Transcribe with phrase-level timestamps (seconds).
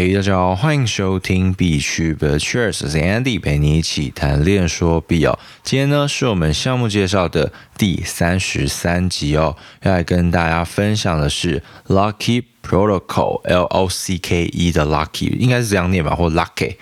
[0.00, 5.36] 嘿，大家好，欢迎收听必趣的 Cheers，我是 Andy，陪你一起谈恋说必哦。
[5.64, 16.76] 今天呢是我们项目介绍的第三十三集哦，要来跟大家分享的是 Lucky Protocol，L O C K E 的 Lucky 应该是这样念吧，或 Lucky。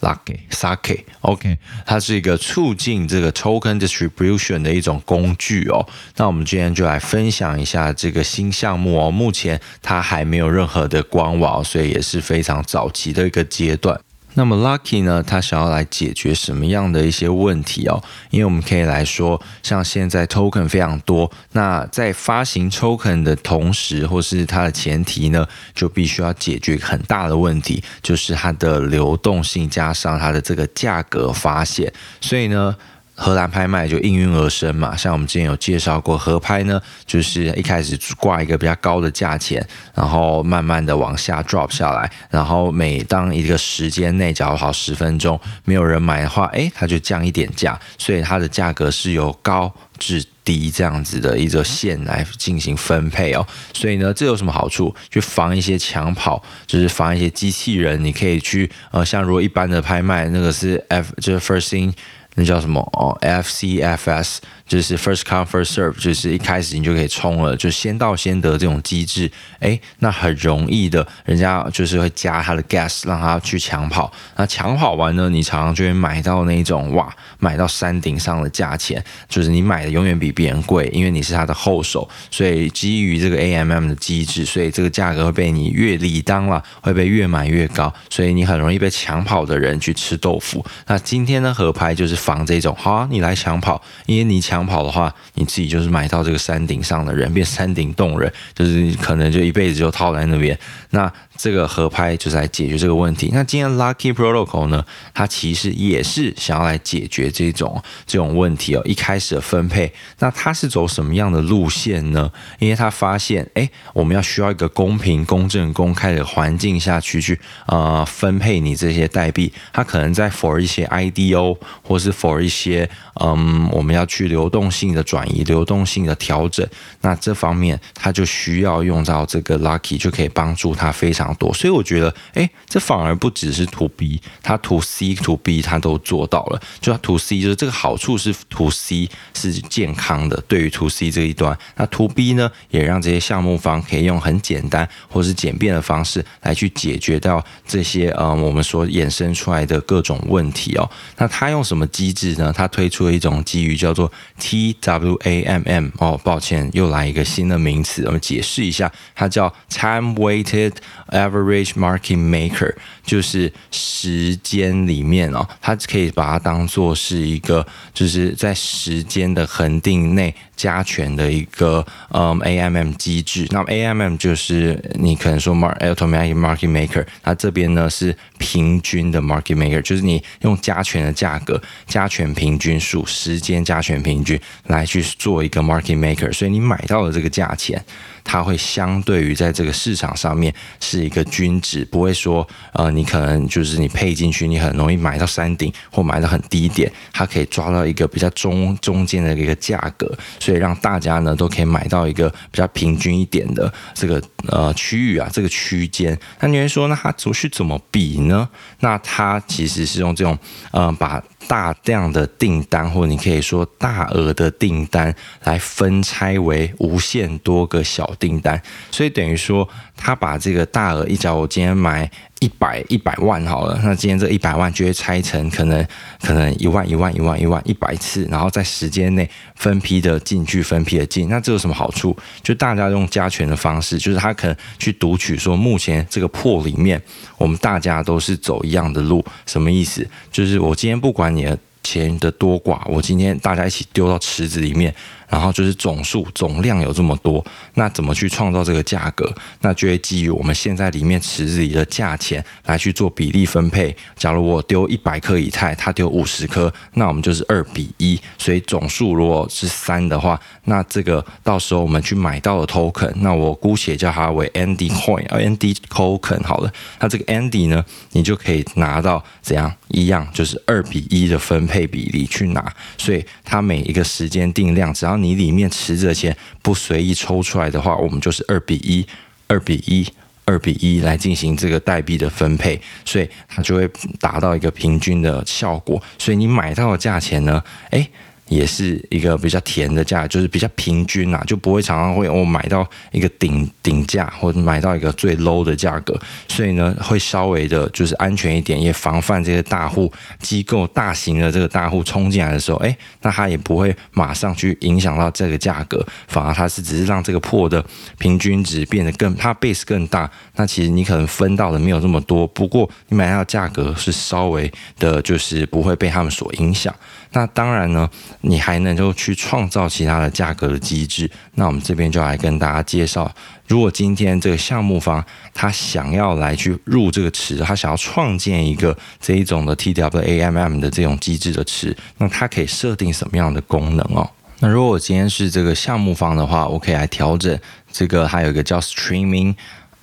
[0.00, 5.86] Lucky Sake，OK，它是一个促进这个 token distribution 的一种工具哦。
[6.16, 9.10] 那我们今天就来分享一下这个新项目哦。
[9.10, 14.00] 目前它还没有任何的官网，所以也是非常早期的一个阶段。
[14.34, 18.02] 那么 Lucky 呢，他想要来解决什么样的一些问题哦？
[18.30, 32.76] 因为我们可以来说，像现在 token 非常多，那在发行 token 的同时，或是它的前提呢，就必须要解决很大的问题，就是它的流动性加上它的这个价格发现，所以呢。
[33.22, 39.62] 荷兰拍卖就应运而生嘛，像我们之前有介绍过，合拍呢，就是一开始挂一个比较高的价钱，
[39.94, 53.46] 然后慢慢的往下 drop 下来，然后每当一个时间内，假如好十分钟没有人买的话，诶，它就降一点价，所以它的价格是由高至低这样子的一个线来进行分配哦。
[53.74, 54.94] 所以呢，这有什么好处？
[55.10, 61.92] 去防一些抢跑，就是防一些机器人，你可以去呃，像如果一般的拍卖，那个是 F 就是 first in。
[62.40, 69.30] 那叫什么哦？FCFS 就是 first come first serve，就是一开始你就可以冲了，就先到先得这种机制。
[69.58, 74.10] 哎，那很容易的，人家就是会加他的 gas，让他去抢跑。
[74.36, 82.08] 那抢跑完呢，你常常就会买到那种哇，买到山顶上的价钱，就是你买的永远比别人贵，因为你是他的后手。
[82.30, 87.92] 所以基于这个 AMM 的机制，所以这个价格会被你越理当了，会被越买越高。
[88.08, 90.64] 所以你很容易被抢跑的人去吃豆腐。
[90.86, 92.29] 那今天的合拍就是。
[92.30, 100.56] 防这种好啊，你来抢跑，因为你抢跑的话，你自己就是买到这个山顶上的人，变山顶洞人，就是可能就一辈子就套在那边。
[100.90, 103.30] 那这个合拍就是来解决这个问题。
[103.34, 108.82] 那今天 Lucky Protocol 呢，它其实也是想要来解决这种这种问题哦。
[108.84, 112.30] 一开始的分配，那它是走什么样的路线呢？
[112.60, 119.52] 因为它发现，哎，我们要需要一个公平、公正、公开的环境下去去呃分配你这些代币。
[119.72, 122.88] 它可能在 for 一些 IDO 或是 for 一些
[123.20, 126.66] 嗯，我们要去流动性的转移、流动性的调整。
[127.02, 136.60] 那这方面它就需要用到这个 Lucky，就可以帮助它非常多，所以我觉得，哎，这反而不只是 To B，它 To C、To B 它都做到了。
[136.80, 150.90] 就它 To C 就是这个好处是 To C 是健康的，对于 To C 这一端，那 To B 呢，也让这些项目方可以用很简单或是简便的方式来去解决掉这些嗯，我们所衍生出来的各种问题哦。
[151.16, 152.50] 那它用什么机制呢？
[152.56, 160.72] 它推出了一种基于叫做 TWAMM 哦，抱歉，又来一个新的名词，我们解释一下，它叫 Time Weighted。
[161.10, 162.72] Average Market Maker
[163.04, 173.44] 就是时间里面哦，它可以把它当做是一个，就是在时间的恒定内加权的一个嗯 AMM 机制。
[173.50, 181.60] 那么 AMM 就是你可能说 Automatic Market Maker，它这边呢是平均的 Market Maker，就是你用加权的价格、
[181.90, 187.84] 加权平均数、时间加权平均来去做一个 Market Maker，所以你买到的这个价钱。
[188.22, 200.06] 它会相对于在这个市场上面是一个均值，不会说呃，你可能就是你配进去，你很容易买到山顶或买到很低点，它可以抓到一个比较中中间的一个价格，
[200.38, 206.16] 所以让大家呢都可以买到一个比较平均一点的这个呃区域啊，这个区间。
[206.40, 208.46] 那你会说，那它怎么去怎么比呢？
[208.80, 210.38] 那它其实是用这种
[210.72, 211.20] 呃把。
[211.48, 215.14] 大量的订单，或你可以说大额的订单，
[215.44, 222.10] 来分拆为无限多个小订单，所以等于说，他把这个大额，一假如我今天买。
[222.40, 225.86] 一百一百万好了，那今天这一百万就会拆成可能
[226.22, 231.28] 可能一万一万一万一万一百次，然后在时间内分批的进去，分批的进。
[231.28, 232.16] 那这有什么好处？
[232.42, 237.00] 就大家用加权的方式，就是他可能去读取说，目前这个破里面，
[237.36, 239.22] 我们大家都是走一样的路。
[239.44, 240.08] 什么意思？
[240.32, 244.94] 就是我今天不管你的钱的多寡，我今天大家一起丢到池子里面。
[245.30, 247.42] 然后就是总数总量有这么多，
[247.74, 249.32] 那怎么去创造这个价格？
[249.60, 253.96] 那就会基于我们现在里面池子里的价钱来去做比例分配。
[254.16, 258.20] 假如我丢一百颗以太，他丢五十颗，那我们就是二比一。
[258.36, 266.72] 所以总数如果是三的话，那这个到时候我们去买到的 token，那我姑且叫它为 Andy Coin，Andy Token 好了。
[266.98, 272.74] 那这个 Andy 呢，你就可以拿到怎样一样，就是二比一的分配比例去拿。
[272.98, 279.06] 所以它每一个时间定量，只要你里面持着钱不随意抽出来的话，我们就是二比一，
[279.46, 280.06] 二比一，
[280.44, 283.88] 二比一来进行这个代币的分配，所以它就会
[284.18, 286.02] 达到一个平均的效果。
[286.18, 288.08] 所以你买到的价钱呢，诶。
[288.50, 296.18] 也是一个比较甜的价，就是比较平均啊，就不会常常会我买到一个顶顶价，或者买到一个最 low 的价格，
[296.48, 307.84] 所以呢，会稍微的就是安全一点，也防范这些大户机构大型的这个大户冲进来的时候，哎，那它也不会马上去影响到这个价格，反而它是只是让这个破的
[308.18, 314.68] 平均值变得更，它 base 更大，那其实你可能分到的没有这么多，不过你买到的价格是稍微
[314.98, 316.92] 的，就是不会被他们所影响。
[317.32, 318.08] 那当然呢，
[318.40, 321.30] 你还能够去创造其他的价格的机制。
[321.54, 323.30] 那我们这边就来跟大家介绍，
[323.68, 325.24] 如果今天这个项目方
[325.54, 334.28] 他想要来去入这个池，他想要创建一个这一种的 TWAMM 的这种机制的池，那它可以设定什么样的功能哦？
[334.58, 337.58] 那如果我今天是这个项目方的话，我可以来调整
[337.92, 339.54] 这个，还有一个叫 Streaming。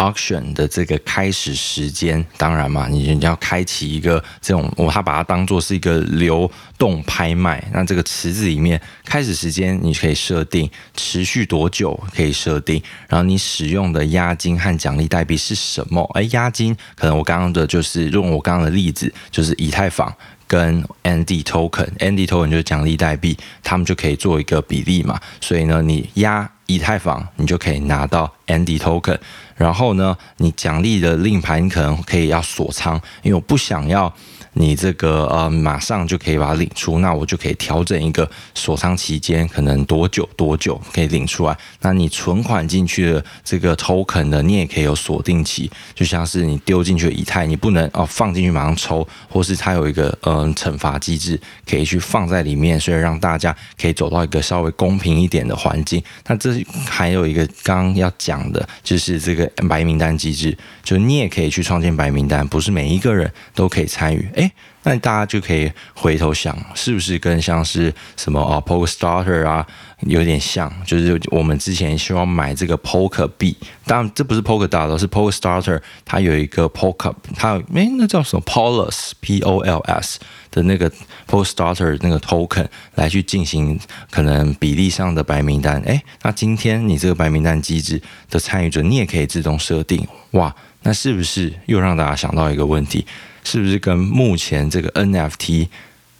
[0.00, 7.62] Auction 的这个开始时间，当然嘛，你你要开启一个这种，我他把它当做是一个流动拍卖。
[7.72, 16.02] 那这个池子里面开始时间你可以设定，持续多久可以设定，然后你使用的押金和奖励代币是什么？
[16.14, 20.12] 哎，押金可能我刚刚的就是用我刚刚的例子，就是以太坊
[20.46, 25.20] 跟 ND token，ND token 就是奖励代币，他们就可以做一个比例嘛。
[25.40, 29.18] 所以呢，你押以太坊，你就可以拿到 Andy token。
[29.56, 34.12] 然后呢，你奖励的令牌，你可能可以要锁仓，因为我不想要。
[34.52, 41.56] 你这个呃，马上就可以把它领出，那我就可以调整一个锁仓期间，可能多久多久可以领出来。
[41.80, 56.02] 那你存款进去的这个 token 呢，你也可以有锁定期，就像是你丢进去的以太，你不能哦放进去马上抽，或是它有一个嗯、呃、惩罚机制，可以去放在里面，所以让大家可以走到一个稍微公平一点的环境。
[56.26, 64.28] 那这还有一个刚要讲的，就是这个白名单机制，就你也可以去创建白名单，不是每一个人都可以参与。
[64.40, 64.50] 诶，
[64.84, 69.66] 那大家就可以回头想，是不是跟像是什么啊，PokerStarter 啊，
[70.00, 70.72] 有点像？
[70.86, 73.54] 就是我们之前希望买这个 Polka 币，
[73.84, 80.18] 当然这不是 Polkadot，是 PokerStarter，它有一个 Polka，它有诶，那叫什么 Polos P O L S
[80.50, 80.90] 的那个
[81.28, 83.78] PokerStarter 那个 Token 来去进行
[84.10, 85.82] 可能比例上的白名单。
[85.82, 88.00] 诶，那今天你这个白名单机制
[88.30, 93.04] 的参与者，你也可以自动设定，哇，那是不是又让大家想到一个问题？
[93.44, 95.68] 是不是跟目前这个 NFT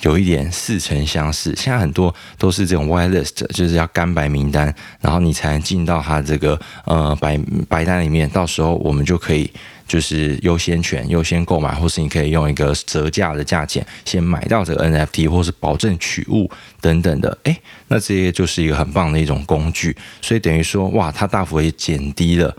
[0.00, 1.54] 有一点似曾相识？
[1.56, 7.38] 现在很多都是这种 whitelist，就是要干白名单，然后你才能进到它这个呃白
[7.68, 8.28] 白单里面。
[8.28, 9.50] 到时候我们就可以
[9.86, 16.50] 就是优先权、优先购买，或是你可以用一个折价的价钱先买到这个 NFT，或是保证取物
[16.82, 17.38] 等等的。
[17.44, 17.56] 诶，
[17.88, 19.96] 那这些就是一个很棒的一种工具。
[20.20, 22.54] 所以等于说，哇，它大幅也减低了。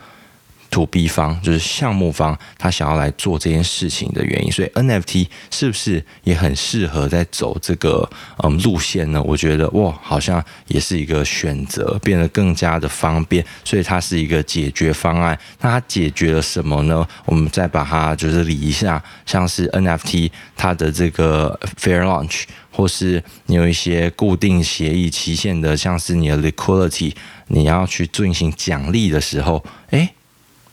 [0.75, 8.09] To B 方就是项目方，他想要来做这件事情的原因，所以 NFT 是不是也很适合在走这个
[8.43, 9.23] 嗯路线呢？
[9.23, 15.39] 我觉得哇，好像也是一个选择，变得更加的方便，所以它是一个解决方案。
[15.61, 17.07] 那它解决了什么呢？
[17.23, 27.13] 我们再把它就是理一下，像是 NFT 它的这个 Fair Launch，或是你有一些固定协议期限的，像是你的 Liquidity，
[27.47, 30.09] 你要去进行奖励的时候，诶。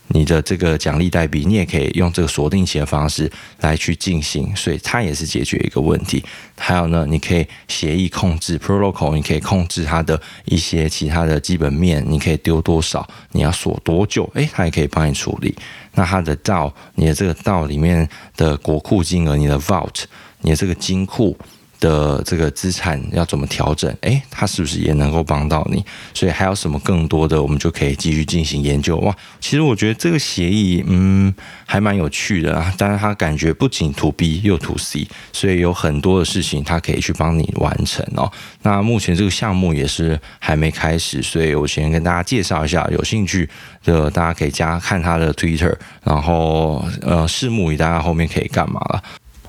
[0.09, 6.23] 你的这个奖励代币，你也可以用这个锁定期的方式来去进行，所以它也是解决一个问题。
[6.57, 15.55] 还有呢，你可以协议控制 protocol，你可以控制它的一些其他的基本面，你可以丢多少，你要锁多久，诶，它也可以帮你处理。
[15.93, 20.03] 那它的道，你的这个道里面的国库金额，你的 vault，
[20.41, 21.35] 你的这个金库。
[21.83, 23.93] 的这个资产要怎么调整？
[23.99, 25.83] 诶，它是不是也能够帮到你？
[26.13, 28.95] 所以还有什么更多的，我们就可以继续进行研究。
[28.99, 31.33] 哇，其实我觉得这个协议，嗯，
[31.65, 32.73] 还蛮有趣的啊。
[32.77, 38.31] 但是它感觉不仅 to B 又 to C，所以有很多的事情它可以去帮你完成哦。
[38.61, 43.49] 那目前这个项目也是还没开始，所以我先跟大家介绍一下，有兴趣
[43.83, 49.03] 的大家可以加看他的 Twitter，然后呃，拭目以待，后面可以干嘛了。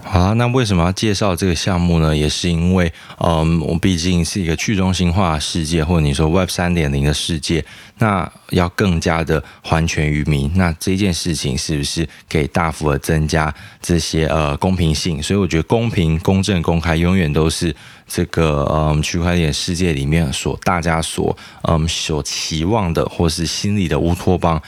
[0.07, 2.15] 好啊，那为什么要介绍这个项目呢？
[2.15, 7.65] 也是因为，嗯，我毕竟是一个去中心化世界，或者你说 Web 三点零的世界，
[7.99, 10.53] 那要更加的还权于民。
[10.57, 15.23] 那这件事情是不是可以大幅的增加这些呃公平性？
[15.23, 17.75] 所以我觉得公平、公正、公开，永远都是
[18.07, 24.63] 这个嗯区块链世界里面所大家所嗯所期望的，或是心里的乌托邦。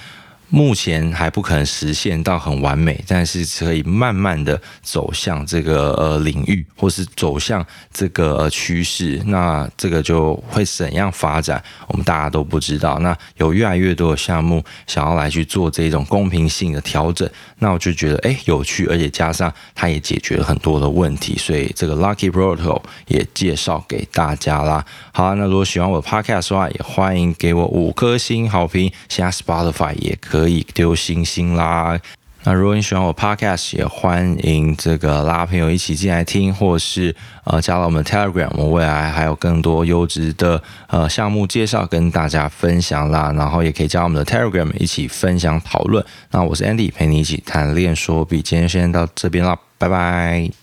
[0.49, 9.21] 目前还不可能实现到很完美，但是可以慢慢的走向这个呃领域，或是走向这个呃趋势。
[9.27, 13.01] 那这个就会怎样发展，我们大家都不知道。
[13.01, 24.85] 那有越来越多的项目想要来去做这种公平性的调整，那我就觉得诶有趣，而且加上它也解决了很多的问题，所以这个 Lucky Protocol 也介绍给大家啦。
[25.13, 30.36] 好，那如果喜欢我的 Podcast 的话，也欢迎给我五颗星好评，现在 Spotify 也可。
[30.37, 31.99] 可以丢星星啦！
[32.45, 43.33] 那如果你喜欢我 Podcast，也欢迎这个拉朋友一起进来听，或是呃加入我们 Telegram，我未来还有更多优质的呃项目介绍跟大家分享啦。
[43.35, 46.05] 然后也可以加我们的 Telegram 一起分享讨论。
[46.31, 50.57] 那我是 Andy，陪你一起谈练说比，今天先到这边啦，拜拜。